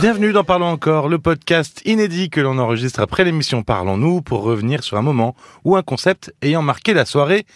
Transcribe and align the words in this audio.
Bienvenue 0.00 0.32
dans 0.32 0.44
Parlons 0.44 0.66
encore, 0.66 1.08
le 1.08 1.18
podcast 1.18 1.80
inédit 1.84 2.28
que 2.28 2.40
l'on 2.40 2.58
enregistre 2.58 3.00
après 3.00 3.24
l'émission 3.24 3.62
Parlons-nous 3.62 4.22
pour 4.22 4.42
revenir 4.42 4.82
sur 4.82 4.96
un 4.96 5.02
moment 5.02 5.34
ou 5.64 5.76
un 5.76 5.82
concept 5.82 6.34
ayant 6.42 6.62
marqué 6.62 6.94
la 6.94 7.04
soirée. 7.04 7.46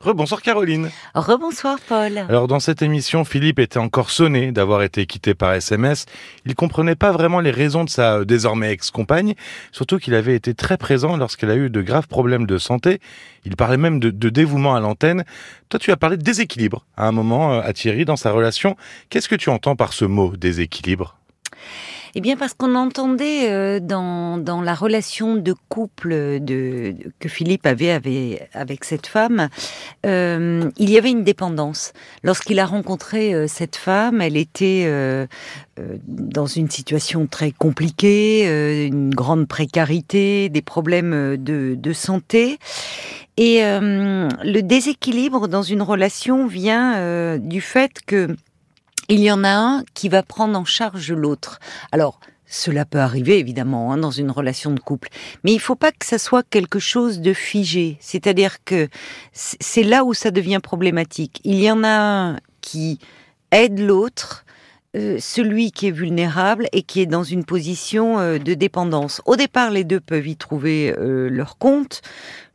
Rebonsoir 0.00 0.42
Caroline. 0.42 0.90
Rebonsoir 1.14 1.78
Paul. 1.80 2.18
Alors 2.18 2.46
dans 2.46 2.60
cette 2.60 2.82
émission, 2.82 3.24
Philippe 3.24 3.58
était 3.58 3.78
encore 3.78 4.10
sonné 4.10 4.52
d'avoir 4.52 4.82
été 4.82 5.06
quitté 5.06 5.34
par 5.34 5.54
SMS. 5.54 6.06
Il 6.46 6.54
comprenait 6.54 6.94
pas 6.94 7.10
vraiment 7.10 7.40
les 7.40 7.50
raisons 7.50 7.82
de 7.82 7.90
sa 7.90 8.18
euh, 8.18 8.24
désormais 8.24 8.70
ex-compagne, 8.70 9.34
surtout 9.72 9.98
qu'il 9.98 10.14
avait 10.14 10.36
été 10.36 10.54
très 10.54 10.76
présent 10.76 11.16
lorsqu'elle 11.16 11.50
a 11.50 11.56
eu 11.56 11.68
de 11.68 11.82
graves 11.82 12.06
problèmes 12.06 12.46
de 12.46 12.58
santé. 12.58 13.00
Il 13.44 13.56
parlait 13.56 13.76
même 13.76 13.98
de, 13.98 14.10
de 14.10 14.28
dévouement 14.28 14.76
à 14.76 14.80
l'antenne. 14.80 15.24
Toi, 15.68 15.80
tu 15.80 15.90
as 15.90 15.96
parlé 15.96 16.16
de 16.16 16.22
déséquilibre 16.22 16.86
à 16.96 17.08
un 17.08 17.12
moment 17.12 17.54
euh, 17.54 17.60
à 17.62 17.72
Thierry 17.72 18.04
dans 18.04 18.16
sa 18.16 18.30
relation. 18.30 18.76
Qu'est-ce 19.10 19.28
que 19.28 19.34
tu 19.34 19.50
entends 19.50 19.74
par 19.74 19.92
ce 19.92 20.04
mot 20.04 20.36
déséquilibre? 20.36 21.17
Eh 22.14 22.20
bien, 22.20 22.36
parce 22.36 22.54
qu'on 22.54 22.74
entendait 22.74 23.50
euh, 23.50 23.80
dans, 23.80 24.62
la 24.62 24.74
relation 24.74 25.36
de 25.36 25.54
couple 25.68 26.40
que 26.40 27.28
Philippe 27.28 27.66
avait, 27.66 28.48
avec 28.52 28.84
cette 28.84 29.06
femme, 29.06 29.48
euh, 30.06 30.68
il 30.78 30.90
y 30.90 30.98
avait 30.98 31.10
une 31.10 31.24
dépendance. 31.24 31.92
Lorsqu'il 32.22 32.58
a 32.58 32.66
rencontré 32.66 33.34
euh, 33.34 33.46
cette 33.46 33.76
femme, 33.76 34.20
elle 34.20 34.36
était 34.36 34.88
dans 36.08 36.46
une 36.46 36.68
situation 36.70 37.28
très 37.28 37.52
compliquée, 37.52 38.86
une 38.86 39.14
grande 39.14 39.46
précarité, 39.46 40.48
des 40.48 40.62
problèmes 40.62 41.36
de 41.36 41.92
santé. 41.92 42.58
Et 43.36 43.60
le 43.62 44.60
déséquilibre 44.60 45.46
dans 45.46 45.62
une 45.62 45.82
relation 45.82 46.48
vient 46.48 47.38
du 47.38 47.60
fait 47.60 48.00
que 48.04 48.36
il 49.08 49.20
y 49.20 49.32
en 49.32 49.44
a 49.44 49.50
un 49.50 49.84
qui 49.94 50.08
va 50.08 50.22
prendre 50.22 50.58
en 50.58 50.64
charge 50.64 51.12
l'autre. 51.12 51.60
Alors, 51.92 52.20
cela 52.46 52.84
peut 52.84 53.00
arriver 53.00 53.38
évidemment 53.38 53.92
hein, 53.92 53.98
dans 53.98 54.10
une 54.10 54.30
relation 54.30 54.70
de 54.70 54.80
couple, 54.80 55.08
mais 55.44 55.52
il 55.52 55.60
faut 55.60 55.76
pas 55.76 55.92
que 55.92 56.06
ça 56.06 56.18
soit 56.18 56.42
quelque 56.48 56.78
chose 56.78 57.20
de 57.20 57.32
figé. 57.32 57.98
C'est-à-dire 58.00 58.64
que 58.64 58.88
c'est 59.32 59.82
là 59.82 60.04
où 60.04 60.14
ça 60.14 60.30
devient 60.30 60.60
problématique. 60.62 61.40
Il 61.44 61.60
y 61.60 61.70
en 61.70 61.84
a 61.84 61.88
un 61.88 62.38
qui 62.60 62.98
aide 63.50 63.78
l'autre, 63.78 64.44
celui 65.18 65.72
qui 65.72 65.88
est 65.88 65.92
vulnérable 65.92 66.68
et 66.72 66.82
qui 66.82 67.00
est 67.00 67.06
dans 67.06 67.22
une 67.22 67.44
position 67.44 68.18
euh, 68.18 68.38
de 68.38 68.54
dépendance. 68.54 69.20
Au 69.26 69.36
départ, 69.36 69.70
les 69.70 69.84
deux 69.84 70.00
peuvent 70.00 70.26
y 70.26 70.36
trouver 70.36 70.94
euh, 70.98 71.28
leur 71.28 71.58
compte. 71.58 72.02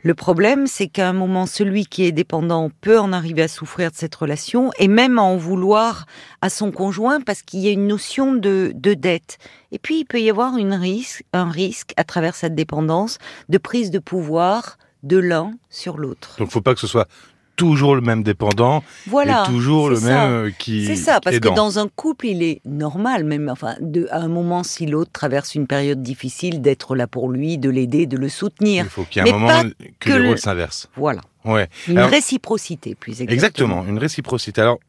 Le 0.01 0.13
problème, 0.13 0.67
c'est 0.67 0.87
qu'à 0.87 1.07
un 1.07 1.13
moment, 1.13 1.45
celui 1.45 1.85
qui 1.85 2.03
est 2.03 2.11
dépendant 2.11 2.69
peut 2.81 2.99
en 2.99 3.13
arriver 3.13 3.43
à 3.43 3.47
souffrir 3.47 3.91
de 3.91 3.95
cette 3.95 4.15
relation 4.15 4.71
et 4.77 4.87
même 4.87 5.17
à 5.17 5.21
en 5.21 5.37
vouloir 5.37 6.05
à 6.41 6.49
son 6.49 6.71
conjoint 6.71 7.21
parce 7.21 7.41
qu'il 7.41 7.61
y 7.61 7.69
a 7.69 7.71
une 7.71 7.87
notion 7.87 8.33
de, 8.33 8.73
de 8.75 8.93
dette. 8.93 9.37
Et 9.71 9.79
puis, 9.79 9.99
il 9.99 10.05
peut 10.05 10.19
y 10.19 10.29
avoir 10.29 10.53
un 10.53 11.49
risque 11.49 11.93
à 11.95 12.03
travers 12.03 12.35
cette 12.35 12.55
dépendance 12.55 13.17
de 13.47 13.57
prise 13.57 13.91
de 13.91 13.99
pouvoir 13.99 14.77
de 15.03 15.17
l'un 15.17 15.53
sur 15.69 15.97
l'autre. 15.97 16.35
Donc, 16.39 16.49
faut 16.49 16.61
pas 16.61 16.73
que 16.73 16.79
ce 16.79 16.87
soit 16.87 17.07
toujours 17.55 17.95
le 17.95 18.01
même 18.01 18.23
dépendant 18.23 18.83
voilà, 19.07 19.43
et 19.43 19.51
toujours 19.51 19.89
le 19.89 19.95
ça. 19.95 20.27
même 20.27 20.51
qui 20.57 20.85
c'est 20.85 20.95
ça 20.95 21.19
parce 21.21 21.35
aidant. 21.35 21.51
que 21.51 21.55
dans 21.55 21.79
un 21.79 21.87
couple 21.87 22.27
il 22.27 22.43
est 22.43 22.61
normal 22.65 23.23
même 23.23 23.49
enfin 23.49 23.75
de 23.79 24.07
à 24.11 24.19
un 24.19 24.27
moment 24.27 24.63
si 24.63 24.85
l'autre 24.85 25.11
traverse 25.11 25.55
une 25.55 25.67
période 25.67 26.01
difficile 26.01 26.61
d'être 26.61 26.95
là 26.95 27.07
pour 27.07 27.29
lui 27.29 27.57
de 27.57 27.69
l'aider 27.69 28.05
de 28.05 28.17
le 28.17 28.29
soutenir 28.29 28.85
il 28.85 28.89
faut 28.89 29.03
qu'il 29.03 29.23
y 29.23 29.29
ait 29.29 29.31
un 29.31 29.37
moment 29.37 29.63
que, 29.99 30.11
les 30.11 30.27
rôles 30.27 30.39
s'inversent 30.39 30.89
voilà 30.95 31.21
ouais 31.45 31.69
une 31.87 31.97
Alors, 31.97 32.09
réciprocité 32.09 32.95
plus 32.95 33.21
exactement 33.21 33.33
exactement 33.33 33.85
une 33.85 33.97
réciprocité 33.99 34.61
alors 34.61 34.79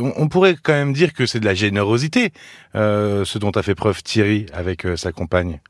on 0.00 0.28
pourrait 0.28 0.56
quand 0.62 0.72
même 0.72 0.92
dire 0.92 1.12
que 1.12 1.26
c'est 1.26 1.40
de 1.40 1.44
la 1.44 1.54
générosité, 1.54 2.32
euh, 2.74 3.24
ce 3.24 3.38
dont 3.38 3.50
a 3.50 3.62
fait 3.62 3.74
preuve 3.74 4.02
Thierry 4.02 4.46
avec 4.52 4.84
euh, 4.84 4.96
sa 4.96 5.12
compagne. 5.12 5.60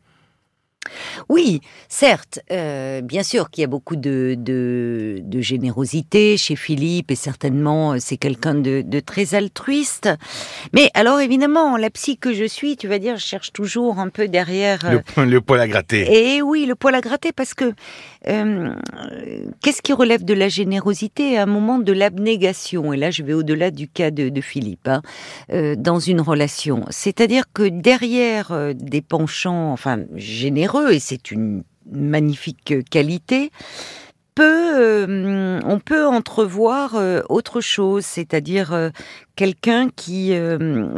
Oui, 1.28 1.60
certes, 1.88 2.40
euh, 2.50 3.02
bien 3.02 3.22
sûr 3.22 3.50
qu'il 3.50 3.60
y 3.60 3.64
a 3.64 3.68
beaucoup 3.68 3.96
de, 3.96 4.34
de, 4.38 5.20
de, 5.22 5.40
générosité 5.40 6.38
chez 6.38 6.56
Philippe 6.56 7.10
et 7.10 7.16
certainement 7.16 7.92
euh, 7.92 7.96
c'est 8.00 8.16
quelqu'un 8.16 8.54
de, 8.54 8.82
de, 8.82 9.00
très 9.00 9.34
altruiste. 9.34 10.08
Mais 10.72 10.90
alors 10.94 11.20
évidemment, 11.20 11.76
la 11.76 11.90
psy 11.90 12.16
que 12.16 12.32
je 12.32 12.46
suis, 12.46 12.78
tu 12.78 12.88
vas 12.88 12.98
dire, 12.98 13.18
je 13.18 13.26
cherche 13.26 13.52
toujours 13.52 13.98
un 13.98 14.08
peu 14.08 14.26
derrière 14.26 14.78
le, 14.90 15.02
euh, 15.18 15.26
le 15.26 15.40
poil 15.42 15.60
à 15.60 15.68
gratter. 15.68 16.36
Et 16.36 16.40
oui, 16.40 16.64
le 16.64 16.74
poil 16.74 16.94
à 16.94 17.02
gratter 17.02 17.32
parce 17.32 17.52
que 17.52 17.74
euh, 18.26 18.74
qu'est-ce 19.62 19.82
qui 19.82 19.92
relève 19.92 20.24
de 20.24 20.34
la 20.34 20.48
générosité 20.48 21.36
à 21.36 21.42
un 21.42 21.46
moment 21.46 21.78
de 21.78 21.92
l'abnégation? 21.92 22.94
Et 22.94 22.96
là, 22.96 23.10
je 23.10 23.22
vais 23.22 23.34
au-delà 23.34 23.70
du 23.70 23.86
cas 23.86 24.10
de, 24.10 24.40
Philippe 24.40 24.88
hein, 24.88 25.02
dans 25.76 25.98
une 25.98 26.22
relation. 26.22 26.86
C'est-à-dire 26.88 27.44
que 27.52 27.68
derrière 27.68 28.74
des 28.74 29.02
penchants, 29.02 29.72
enfin 29.72 29.98
généreux 30.16 30.69
et 30.90 30.98
c'est 30.98 31.30
une 31.30 31.62
magnifique 31.90 32.74
qualité, 32.90 33.50
peut, 34.34 34.80
euh, 34.80 35.60
on 35.64 35.78
peut 35.78 36.06
entrevoir 36.06 36.94
euh, 36.94 37.20
autre 37.28 37.60
chose, 37.60 38.04
c'est-à-dire 38.04 38.72
euh, 38.72 38.90
quelqu'un 39.36 39.88
qui 39.94 40.32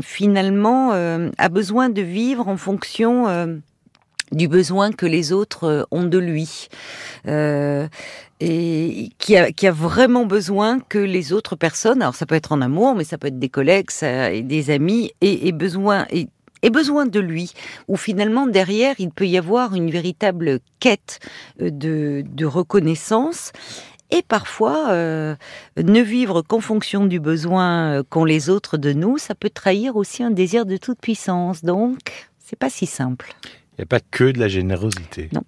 finalement 0.00 0.92
a 0.92 1.48
besoin 1.48 1.88
de 1.88 2.02
vivre 2.02 2.48
en 2.48 2.56
fonction 2.56 3.62
du 4.32 4.48
besoin 4.48 4.90
que 4.90 5.06
les 5.06 5.32
autres 5.32 5.86
ont 5.92 6.02
de 6.02 6.18
lui. 6.18 6.68
et 7.26 9.10
qui 9.18 9.36
a, 9.36 9.72
vraiment 9.72 10.26
besoin 10.26 10.80
que 10.80 10.98
les 10.98 11.32
autres 11.32 11.54
personnes, 11.54 12.02
alors 12.02 12.16
ça 12.16 12.26
peut 12.26 12.34
être 12.34 12.50
en 12.50 12.60
amour, 12.62 12.96
mais 12.96 13.04
ça 13.04 13.16
peut 13.16 13.28
être 13.28 13.38
des 13.38 13.48
collègues, 13.48 13.90
et 14.02 14.42
des 14.42 14.70
amis, 14.70 15.12
et, 15.20 15.46
et 15.46 15.52
besoin, 15.52 16.06
et 16.10 16.26
et 16.62 16.70
besoin 16.70 17.06
de 17.06 17.20
lui, 17.20 17.52
où 17.88 17.96
finalement 17.96 18.46
derrière 18.46 18.94
il 18.98 19.10
peut 19.10 19.26
y 19.26 19.36
avoir 19.36 19.74
une 19.74 19.90
véritable 19.90 20.60
quête 20.80 21.20
de, 21.58 22.24
de 22.26 22.46
reconnaissance 22.46 23.52
et 24.10 24.22
parfois 24.22 24.90
euh, 24.90 25.34
ne 25.76 26.00
vivre 26.00 26.42
qu'en 26.42 26.60
fonction 26.60 27.06
du 27.06 27.18
besoin 27.18 28.02
qu'ont 28.04 28.26
les 28.26 28.50
autres 28.50 28.76
de 28.76 28.92
nous, 28.92 29.16
ça 29.18 29.34
peut 29.34 29.50
trahir 29.50 29.96
aussi 29.96 30.22
un 30.22 30.30
désir 30.30 30.66
de 30.66 30.76
toute 30.76 31.00
puissance. 31.00 31.64
Donc, 31.64 32.28
c'est 32.38 32.58
pas 32.58 32.68
si 32.68 32.84
simple. 32.84 33.34
Il 33.72 33.80
n'y 33.80 33.84
a 33.84 33.86
pas 33.86 34.00
que 34.00 34.30
de 34.30 34.38
la 34.38 34.48
générosité. 34.48 35.30
Non. 35.32 35.42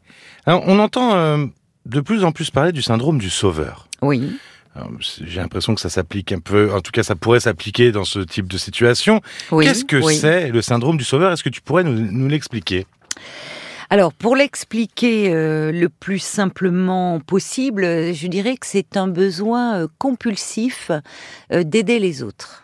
Alors, 0.47 0.65
on 0.67 0.79
entend 0.79 1.15
euh, 1.15 1.45
de 1.85 2.01
plus 2.01 2.25
en 2.25 2.33
plus 2.33 2.51
parler 2.51 2.73
du 2.73 2.81
syndrome 2.81 3.19
du 3.19 3.29
sauveur. 3.29 3.87
Oui. 4.01 4.35
J'ai 4.99 5.41
l'impression 5.41 5.75
que 5.75 5.81
ça 5.81 5.89
s'applique 5.89 6.33
un 6.33 6.41
peu, 6.41 6.73
en 6.73 6.81
tout 6.81 6.91
cas 6.91 7.03
ça 7.03 7.15
pourrait 7.15 7.41
s'appliquer 7.41 7.93
dans 7.93 8.05
ce 8.05 8.19
type 8.19 8.49
de 8.49 8.59
situation. 8.59 9.21
Oui, 9.53 9.65
Qu'est-ce 9.65 9.85
que 9.85 9.97
oui. 9.97 10.17
c'est 10.17 10.49
le 10.49 10.63
syndrome 10.63 10.97
du 10.97 11.05
sauveur? 11.05 11.33
Est-ce 11.33 11.45
que 11.45 11.49
tu 11.49 11.61
pourrais 11.61 11.85
nous, 11.85 11.93
nous 11.93 12.29
l'expliquer? 12.29 12.87
Alors, 13.91 14.13
pour 14.13 14.35
l'expliquer 14.35 15.33
euh, 15.33 15.71
le 15.71 15.89
plus 15.89 16.19
simplement 16.19 17.21
possible, 17.21 17.85
je 17.85 18.27
dirais 18.27 18.57
que 18.57 18.67
c'est 18.67 18.97
un 18.97 19.07
besoin 19.09 19.77
euh, 19.77 19.87
compulsif 19.99 20.91
euh, 21.53 21.63
d'aider 21.63 21.99
les 21.99 22.23
autres. 22.23 22.64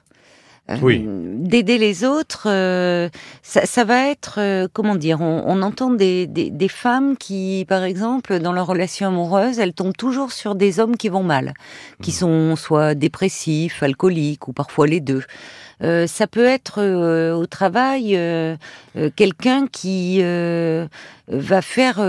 Oui. 0.82 1.04
D'aider 1.06 1.78
les 1.78 2.04
autres, 2.04 2.48
euh, 2.48 3.08
ça, 3.42 3.66
ça, 3.66 3.84
va 3.84 4.08
être, 4.08 4.38
euh, 4.38 4.68
comment 4.72 4.94
dire, 4.94 5.20
on, 5.20 5.42
on 5.46 5.62
entend 5.62 5.90
des, 5.90 6.26
des, 6.26 6.50
des, 6.50 6.68
femmes 6.68 7.16
qui, 7.16 7.64
par 7.68 7.82
exemple, 7.82 8.38
dans 8.38 8.52
leur 8.52 8.66
relation 8.66 9.08
amoureuse, 9.08 9.58
elles 9.58 9.72
tombent 9.72 9.96
toujours 9.96 10.32
sur 10.32 10.54
des 10.54 10.78
hommes 10.78 10.96
qui 10.96 11.08
vont 11.08 11.22
mal, 11.22 11.54
qui 12.02 12.12
sont 12.12 12.56
soit 12.56 12.94
dépressifs, 12.94 13.82
alcooliques 13.82 14.48
ou 14.48 14.52
parfois 14.52 14.86
les 14.86 15.00
deux. 15.00 15.22
Euh, 15.82 16.06
ça 16.06 16.26
peut 16.26 16.44
être 16.44 16.78
euh, 16.78 17.34
au 17.34 17.46
travail 17.46 18.14
euh, 18.16 18.56
quelqu'un 19.16 19.66
qui 19.66 20.22
va 21.28 21.62
faire 21.62 22.00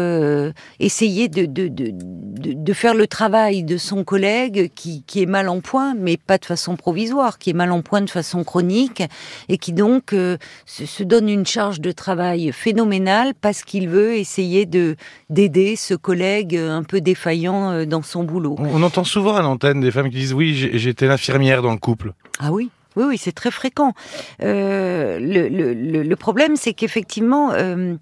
essayer 0.80 1.30
de, 1.30 1.46
de, 1.46 1.68
de, 1.68 1.94
de, 1.94 2.74
faire 2.74 2.96
le 2.96 3.06
travail 3.06 3.64
de 3.64 3.78
son 3.78 4.04
collègue 4.04 4.72
qui, 4.74 5.04
qui, 5.04 5.22
est 5.22 5.28
mal 5.28 5.48
en 5.48 5.62
point, 5.62 5.94
mais 5.94 6.18
pas 6.18 6.40
de 6.40 6.46
façon 6.46 6.76
provisoire, 6.76 7.38
qui 7.38 7.52
est 7.52 7.54
mal 7.54 7.72
en 7.72 7.82
point 7.84 8.02
de 8.02 8.10
façon 8.10 8.44
chronique 8.44 9.04
et 9.48 9.60
qui 9.60 9.74
donc 9.74 10.10
se, 10.10 10.38
se, 10.66 11.04
donne 11.04 11.30
une 11.30 11.46
charge 11.46 11.82
de 11.82 11.92
travail 11.92 12.52
phénoménale 12.52 13.34
parce 13.40 13.64
qu'il 13.64 13.88
veut 13.88 14.16
essayer 14.16 14.66
de 14.66 14.96
d'aider 15.30 15.76
ce 15.76 15.94
collègue 15.94 16.58
un 16.58 16.84
peu 16.84 17.00
défaillant 17.00 17.86
dans 17.86 18.02
son 18.02 18.24
boulot. 18.24 18.56
On, 18.58 18.82
on 18.82 18.84
entend 18.84 19.04
souvent 19.04 19.36
à 19.36 19.44
l'antenne 19.44 19.82
des 19.82 19.92
femmes 19.92 20.10
qui 20.10 20.18
disent 20.18 20.34
oui 20.34 20.56
j'étais 20.74 21.06
l'infirmière 21.06 21.62
dans 21.62 21.72
le 21.72 21.80
couple. 21.80 22.14
Ah 22.40 22.52
oui. 22.52 22.72
Oui, 22.96 23.06
oui, 23.08 23.18
c'est 23.18 23.32
très 23.32 23.52
fréquent. 23.52 23.94
Euh, 24.42 25.20
le, 25.20 25.48
le, 25.48 26.04
le, 26.04 26.16
problème, 26.16 26.56
c'est 26.56 26.74
qu'effectivement, 26.74 27.52
euh, 27.54 27.96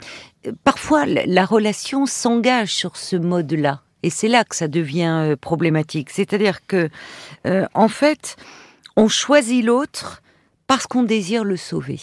parfois, 0.63 1.06
la 1.06 1.45
relation 1.45 2.06
s'engage 2.06 2.74
sur 2.74 2.97
ce 2.97 3.15
mode-là. 3.15 3.81
Et 4.03 4.09
c'est 4.09 4.30
là 4.30 4.44
que 4.44 4.56
ça 4.56 4.68
devient 4.68 5.31
euh, 5.31 5.36
problématique. 5.36 6.09
C'est-à-dire 6.09 6.65
que, 6.65 6.89
euh, 7.45 7.65
en 7.74 7.88
fait, 7.88 8.38
on 8.95 9.07
choisit 9.07 9.63
l'autre 9.63 10.21
parce 10.68 10.88
qu'on 10.88 11.03
désire 11.03 11.44
le 11.44 11.57
sauver. 11.57 12.00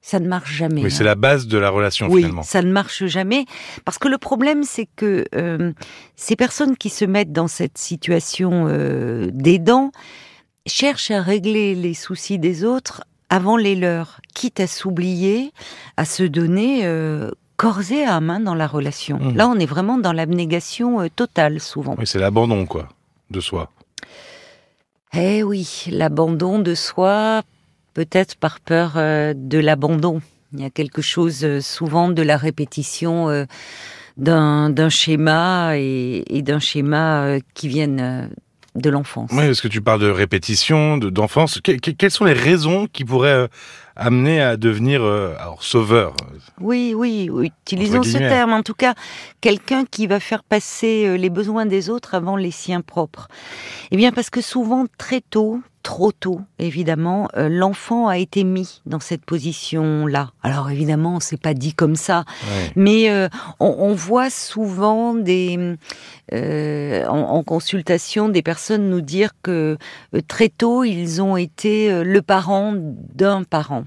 Ça 0.00 0.20
ne 0.20 0.28
marche 0.28 0.52
jamais. 0.52 0.82
Oui, 0.82 0.90
c'est 0.90 1.04
la 1.04 1.14
base 1.14 1.46
de 1.46 1.56
la 1.56 1.70
relation 1.70 2.08
oui, 2.08 2.20
finalement. 2.20 2.42
ça 2.42 2.60
ne 2.60 2.70
marche 2.70 3.06
jamais. 3.06 3.46
Parce 3.86 3.98
que 3.98 4.08
le 4.08 4.18
problème, 4.18 4.62
c'est 4.62 4.86
que 4.96 5.24
euh, 5.34 5.72
ces 6.14 6.36
personnes 6.36 6.76
qui 6.76 6.90
se 6.90 7.06
mettent 7.06 7.32
dans 7.32 7.48
cette 7.48 7.78
situation 7.78 8.66
euh, 8.68 9.30
d'aidant, 9.32 9.92
cherche 10.66 11.10
à 11.10 11.22
régler 11.22 11.74
les 11.74 11.94
soucis 11.94 12.38
des 12.38 12.64
autres 12.64 13.04
avant 13.30 13.56
les 13.56 13.74
leurs, 13.74 14.20
quitte 14.34 14.60
à 14.60 14.66
s'oublier, 14.66 15.52
à 15.96 16.04
se 16.04 16.22
donner 16.22 16.82
euh, 16.84 17.30
corps 17.56 17.92
et 17.92 18.04
âme 18.04 18.30
hein, 18.30 18.40
dans 18.40 18.54
la 18.54 18.66
relation. 18.66 19.18
Mhm. 19.18 19.36
Là, 19.36 19.48
on 19.48 19.58
est 19.58 19.66
vraiment 19.66 19.98
dans 19.98 20.12
l'abnégation 20.12 21.00
euh, 21.00 21.08
totale, 21.14 21.60
souvent. 21.60 21.94
Oui, 21.98 22.06
c'est 22.06 22.18
l'abandon, 22.18 22.66
quoi, 22.66 22.88
de 23.30 23.40
soi. 23.40 23.70
Eh 25.12 25.42
oui, 25.42 25.84
l'abandon 25.90 26.58
de 26.58 26.74
soi, 26.74 27.42
peut-être 27.94 28.36
par 28.36 28.60
peur 28.60 28.94
euh, 28.96 29.32
de 29.36 29.58
l'abandon. 29.58 30.20
Il 30.52 30.60
y 30.60 30.64
a 30.64 30.70
quelque 30.70 31.02
chose 31.02 31.44
euh, 31.44 31.60
souvent 31.60 32.08
de 32.08 32.22
la 32.22 32.36
répétition 32.36 33.46
d'un 34.16 34.88
schéma 34.88 35.76
et, 35.76 36.24
et 36.28 36.42
d'un 36.42 36.60
schéma 36.60 37.38
qui 37.54 37.66
viennent 37.66 38.30
de 38.74 38.90
l'enfance. 38.90 39.30
Oui, 39.32 39.46
parce 39.46 39.60
que 39.60 39.68
tu 39.68 39.80
parles 39.80 40.00
de 40.00 40.10
répétition, 40.10 40.98
de- 40.98 41.10
d'enfance. 41.10 41.60
Que- 41.60 41.72
que- 41.78 41.90
quelles 41.92 42.10
sont 42.10 42.24
les 42.24 42.32
raisons 42.32 42.86
qui 42.92 43.04
pourraient 43.04 43.28
euh, 43.30 43.48
amener 43.96 44.40
à 44.42 44.56
devenir 44.56 45.02
euh, 45.02 45.34
alors, 45.38 45.62
sauveur 45.62 46.14
Oui, 46.60 46.92
oui, 46.96 47.28
oui, 47.32 47.52
utilisons 47.66 48.02
ce 48.02 48.18
terme. 48.18 48.52
En 48.52 48.62
tout 48.62 48.74
cas, 48.74 48.94
quelqu'un 49.40 49.84
qui 49.84 50.06
va 50.08 50.18
faire 50.18 50.42
passer 50.42 51.06
euh, 51.06 51.16
les 51.16 51.30
besoins 51.30 51.66
des 51.66 51.88
autres 51.90 52.14
avant 52.14 52.36
les 52.36 52.50
siens 52.50 52.80
propres. 52.80 53.28
Eh 53.92 53.96
bien, 53.96 54.10
parce 54.10 54.30
que 54.30 54.40
souvent, 54.40 54.86
très 54.98 55.20
tôt, 55.20 55.60
trop 55.84 56.10
tôt, 56.12 56.40
évidemment, 56.58 57.28
euh, 57.36 57.48
l'enfant 57.50 58.08
a 58.08 58.16
été 58.18 58.42
mis 58.42 58.80
dans 58.86 59.00
cette 59.00 59.24
position-là. 59.24 60.30
Alors, 60.42 60.70
évidemment, 60.70 61.20
c'est 61.20 61.40
pas 61.40 61.52
dit 61.54 61.74
comme 61.74 61.94
ça, 61.94 62.24
Ouais. 62.48 62.72
mais 62.74 63.10
euh, 63.10 63.28
on, 63.60 63.76
on 63.78 63.94
voit 63.94 64.30
souvent 64.30 65.14
des, 65.14 65.76
euh, 66.32 67.06
en, 67.06 67.18
en 67.20 67.42
consultation 67.44 68.30
des 68.30 68.40
personnes 68.42 68.88
nous 68.88 69.02
dire 69.02 69.32
que 69.42 69.76
très 70.26 70.48
tôt 70.48 70.84
ils 70.84 71.20
ont 71.20 71.36
été 71.36 72.02
le 72.02 72.22
parent 72.22 72.72
d'un 72.74 73.44
parent. 73.44 73.84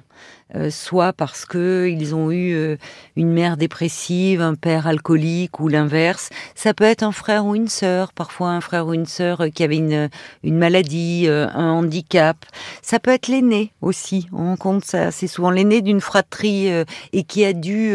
Euh, 0.55 0.69
soit 0.69 1.11
parce 1.11 1.45
que 1.45 1.89
ils 1.89 2.15
ont 2.15 2.31
eu 2.31 2.53
euh, 2.53 2.77
une 3.17 3.33
mère 3.33 3.57
dépressive, 3.57 4.39
un 4.39 4.55
père 4.55 4.87
alcoolique 4.87 5.59
ou 5.59 5.67
l'inverse. 5.67 6.29
Ça 6.55 6.73
peut 6.73 6.85
être 6.85 7.03
un 7.03 7.11
frère 7.11 7.45
ou 7.45 7.53
une 7.53 7.67
sœur, 7.67 8.13
parfois 8.13 8.51
un 8.51 8.61
frère 8.61 8.87
ou 8.87 8.93
une 8.93 9.05
sœur 9.05 9.41
euh, 9.41 9.49
qui 9.49 9.63
avait 9.63 9.75
une, 9.75 10.09
une 10.43 10.57
maladie, 10.57 11.27
un 11.29 11.71
handicap. 11.71 12.37
Ça 12.81 12.99
peut 12.99 13.11
être 13.11 13.27
l'aîné 13.27 13.73
aussi. 13.81 14.29
On 14.31 14.55
compte 14.55 14.85
ça, 14.85 15.11
c'est 15.11 15.27
souvent 15.27 15.51
l'aîné 15.51 15.81
d'une 15.81 15.99
fratrie 15.99 16.69
et 17.13 17.23
qui 17.23 17.43
a 17.43 17.53
dû 17.53 17.93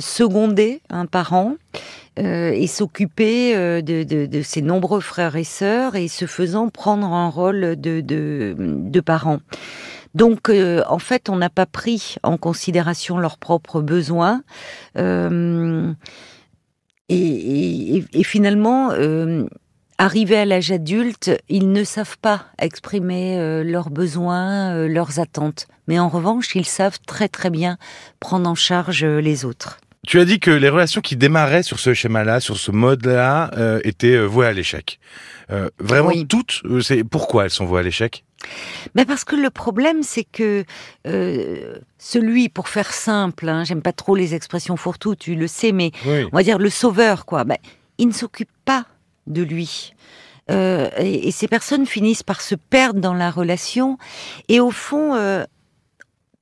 seconder 0.00 0.80
un 0.90 1.06
parent 1.06 1.54
euh, 2.18 2.50
et 2.52 2.66
s'occuper 2.66 3.54
de, 3.54 4.02
de, 4.02 4.26
de 4.26 4.42
ses 4.42 4.62
nombreux 4.62 5.00
frères 5.00 5.36
et 5.36 5.44
sœurs 5.44 5.96
et 5.96 6.08
se 6.08 6.26
faisant 6.26 6.68
prendre 6.68 7.06
un 7.06 7.28
rôle 7.28 7.74
de, 7.76 8.00
de, 8.00 8.54
de 8.58 9.00
parent. 9.00 9.40
Donc, 10.14 10.48
euh, 10.48 10.82
en 10.88 10.98
fait, 10.98 11.28
on 11.28 11.36
n'a 11.36 11.50
pas 11.50 11.66
pris 11.66 12.16
en 12.22 12.36
considération 12.36 13.18
leurs 13.18 13.38
propres 13.38 13.80
besoins. 13.80 14.42
Euh, 14.96 15.92
et, 17.08 17.96
et- 17.96 18.04
et 18.12 18.24
finalement, 18.24 18.90
euh, 18.92 19.44
arrivés 19.98 20.38
à 20.38 20.44
l'âge 20.44 20.70
adulte, 20.72 21.30
ils 21.48 21.70
ne 21.70 21.84
savent 21.84 22.18
pas 22.18 22.46
exprimer 22.58 23.38
euh, 23.38 23.62
leurs 23.64 23.90
besoins, 23.90 24.74
euh, 24.74 24.88
leurs 24.88 25.20
attentes. 25.20 25.66
Mais 25.86 25.98
en 25.98 26.08
revanche, 26.08 26.54
ils 26.54 26.64
savent 26.64 26.98
très 27.06 27.28
très 27.28 27.50
bien 27.50 27.76
prendre 28.20 28.48
en 28.48 28.54
charge 28.54 29.04
euh, 29.04 29.20
les 29.20 29.44
autres. 29.44 29.80
Tu 30.06 30.20
as 30.20 30.24
dit 30.24 30.38
que 30.40 30.50
les 30.50 30.68
relations 30.68 31.00
qui 31.00 31.16
démarraient 31.16 31.62
sur 31.62 31.78
ce 31.78 31.94
schéma-là, 31.94 32.40
sur 32.40 32.56
ce 32.58 32.70
mode-là, 32.70 33.50
euh, 33.56 33.80
étaient 33.84 34.16
euh, 34.16 34.24
vouées 34.26 34.46
à 34.46 34.52
l'échec. 34.52 34.98
Euh, 35.50 35.68
vraiment 35.78 36.08
Oui. 36.08 36.26
toutes 36.26 36.62
C'est 36.82 37.04
pourquoi 37.04 37.44
elles 37.44 37.50
sont 37.50 37.64
vouées 37.64 37.80
à 37.80 37.82
l'échec? 37.82 38.24
Mais 38.94 39.04
parce 39.06 39.24
que 39.24 39.36
le 39.36 39.48
problème, 39.50 40.02
c'est 40.02 40.24
que 40.24 40.64
euh, 41.06 41.76
celui, 41.98 42.48
pour 42.50 42.68
faire 42.68 42.92
simple, 42.92 43.48
hein, 43.48 43.64
j'aime 43.64 43.80
pas 43.82 43.92
trop 43.92 44.14
les 44.14 44.34
expressions 44.34 44.76
fourre-tout, 44.76 45.14
tu 45.16 45.34
le 45.34 45.46
sais, 45.46 45.72
mais 45.72 45.90
Oui. 46.06 46.24
on 46.30 46.36
va 46.36 46.42
dire 46.42 46.58
le 46.58 46.68
sauveur, 46.70 47.24
quoi. 47.24 47.44
Ben, 47.44 47.56
il 47.98 48.08
ne 48.08 48.12
s'occupe 48.12 48.50
pas 48.66 48.84
de 49.26 49.42
lui. 49.42 49.94
Euh, 50.50 50.90
et, 50.98 51.28
et 51.28 51.30
ces 51.30 51.48
personnes 51.48 51.86
finissent 51.86 52.22
par 52.22 52.42
se 52.42 52.54
perdre 52.54 53.00
dans 53.00 53.14
la 53.14 53.30
relation 53.30 53.96
et 54.50 54.60
au 54.60 54.70
fond 54.70 55.14
euh, 55.14 55.44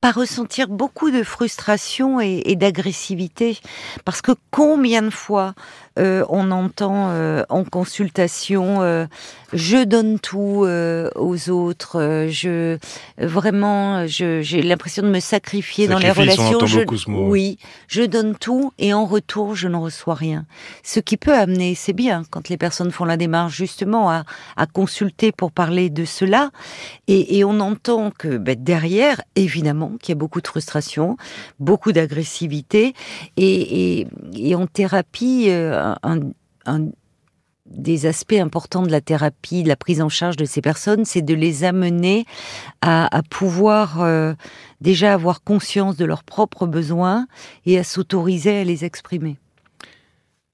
par 0.02 0.16
ressentir 0.16 0.66
beaucoup 0.69 1.12
de 1.12 1.22
frustration 1.22 2.20
et, 2.20 2.43
et 2.44 2.56
d'agressivité. 2.56 3.58
Parce 4.04 4.20
que 4.20 4.32
combien 4.50 5.00
de 5.00 5.10
fois 5.10 5.54
euh, 5.99 6.25
on 6.29 6.50
entend 6.50 7.11
euh, 7.11 7.43
en 7.49 7.65
consultation 7.65 8.83
euh, 8.83 9.06
je 9.53 9.85
donne 9.85 10.19
tout 10.19 10.65
aux 11.15 11.50
autres, 11.50 12.27
je 12.31 12.79
vraiment 13.19 14.06
j'ai 14.06 14.62
l'impression 14.62 15.03
de 15.03 15.09
me 15.09 15.21
sacrifier 15.21 15.89
dans 15.89 15.99
les 15.99 16.09
on 16.09 16.15
relations. 16.15 16.67
Je- 16.67 16.79
beaucoup 16.81 16.97
ce 16.97 17.11
mot. 17.11 17.29
oui, 17.29 17.59
je 17.87 18.03
donne 18.03 18.35
tout 18.35 18.73
et 18.79 18.94
en 18.94 19.05
retour 19.05 19.55
je 19.55 19.69
ne 19.69 19.77
reçois 19.77 20.15
rien. 20.15 20.47
Ce 20.83 21.00
qui 21.00 21.19
peut 21.19 21.35
amener, 21.35 21.75
c'est 21.75 21.93
bien 21.93 22.23
quand 22.31 22.49
les 22.49 22.56
personnes 22.56 22.91
font 22.91 23.05
la 23.05 23.19
démarche 23.19 23.55
justement 23.55 24.11
à, 24.11 24.25
à 24.56 24.67
consulter 24.67 25.33
pour 25.33 25.53
parler 25.53 25.91
de 25.91 26.06
cela 26.06 26.50
et, 27.06 27.37
et 27.38 27.45
on 27.45 27.61
entend 27.61 28.11
que 28.11 28.38
ben, 28.38 28.56
derrière, 28.59 29.21
évidemment, 29.37 29.93
qu'il 30.00 30.12
y 30.15 30.17
a 30.17 30.19
beaucoup 30.19 30.41
de 30.41 30.49
frustration, 30.49 31.19
beaucoup 31.61 31.93
d'agressivité 31.93 32.95
et, 33.37 34.00
et- 34.00 34.06
et 34.35 34.55
en 34.55 34.67
thérapie, 34.67 35.47
euh, 35.49 35.81
un, 35.82 36.20
un 36.67 36.88
des 37.67 38.06
aspects 38.06 38.32
importants 38.32 38.82
de 38.82 38.90
la 38.90 39.00
thérapie, 39.00 39.62
de 39.62 39.69
la 39.69 39.76
prise 39.76 40.02
en 40.02 40.08
charge 40.08 40.37
de 40.37 40.44
ces 40.44 40.61
personnes, 40.61 41.05
c'est 41.05 41.23
de 41.23 41.34
les 41.34 41.64
amener 41.64 42.26
à, 42.81 43.14
à 43.17 43.23
pouvoir 43.23 44.00
euh, 44.00 44.34
déjà 44.81 45.14
avoir 45.14 45.43
conscience 45.43 45.96
de 45.96 46.05
leurs 46.05 46.25
propres 46.25 46.67
besoins 46.67 47.26
et 47.67 47.79
à 47.79 47.84
s'autoriser 47.84 48.58
à 48.58 48.64
les 48.64 48.84
exprimer. 48.84 49.38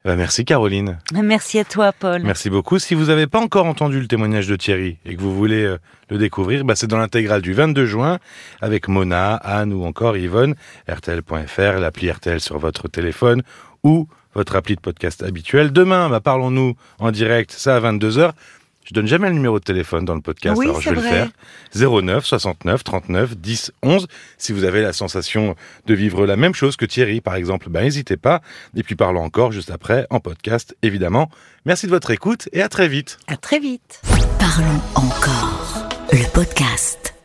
Bah, 0.05 0.17
merci 0.17 0.45
Caroline. 0.45 0.99
Merci 1.13 1.59
à 1.59 1.65
toi, 1.65 1.93
Paul. 1.93 2.23
Merci 2.23 2.51
beaucoup. 2.51 2.79
Si 2.79 2.95
vous 2.95 3.07
n'avez 3.07 3.27
pas 3.27 3.41
encore 3.41 3.67
entendu 3.67 4.01
le 4.01 4.07
témoignage 4.07 4.47
de 4.47 4.57
Thierry 4.57 4.99
et 5.05 5.17
que 5.17 5.21
vous 5.21 5.35
voulez 5.35 5.65
euh, 5.65 5.79
le 6.09 6.19
découvrir, 6.19 6.65
bah, 6.65 6.75
c'est 6.77 6.87
dans 6.87 6.99
l'intégrale 6.99 7.43
du 7.43 7.53
22 7.53 7.85
juin 7.85 8.19
avec 8.61 8.89
Mona, 8.89 9.35
Anne 9.35 9.73
ou 9.73 9.85
encore 9.85 10.17
Yvonne, 10.17 10.55
RTL.fr, 10.89 11.79
l'appli 11.81 12.11
RTL 12.11 12.41
sur 12.41 12.59
votre 12.59 12.89
téléphone 12.89 13.43
ou 13.83 14.09
votre 14.39 14.55
appli 14.57 14.77
de 14.77 14.81
podcast 14.81 15.23
habituel. 15.23 15.73
Demain, 15.73 16.09
bah, 16.09 16.21
parlons-nous 16.21 16.77
en 17.01 17.11
direct, 17.11 17.51
ça 17.51 17.77
à 17.77 17.81
22h. 17.81 18.31
Je 18.85 18.95
donne 18.95 19.07
jamais 19.09 19.29
le 19.29 19.35
numéro 19.35 19.59
de 19.59 19.65
téléphone 19.65 20.05
dans 20.07 20.15
le 20.15 20.23
podcast, 20.23 20.57
Oui, 20.57 20.65
alors 20.67 20.81
je 20.81 20.89
vais 20.91 20.97
vrai. 20.97 21.11
le 21.75 21.77
faire. 21.77 21.91
09 21.91 22.25
69 22.25 22.85
39 22.85 23.37
10 23.37 23.73
11. 23.83 24.07
Si 24.39 24.53
vous 24.53 24.65
avez 24.65 24.81
la 24.81 24.93
sensation 24.95 25.57
de 25.87 25.95
vivre 25.95 26.25
la 26.25 26.37
même 26.37 26.55
chose 26.55 26.77
que 26.77 26.87
Thierry, 26.87 27.21
par 27.21 27.35
exemple, 27.35 27.69
bah, 27.69 27.83
n'hésitez 27.83 28.17
pas. 28.17 28.41
Et 28.77 28.83
puis 28.83 28.95
parlons 28.95 29.23
encore 29.23 29.53
juste 29.53 29.71
après 29.73 30.07
en 30.09 30.21
podcast, 30.21 30.75
évidemment. 30.83 31.29
Merci 31.67 31.85
de 31.87 31.91
votre 31.91 32.11
écoute 32.13 32.49
et 32.53 32.63
à 32.63 32.69
très 32.71 32.89
vite. 32.89 33.19
À 33.27 33.37
très 33.37 33.59
vite. 33.59 34.01
Parlons 34.39 34.81
encore. 34.95 35.89
Le 36.13 36.25
podcast. 36.33 37.18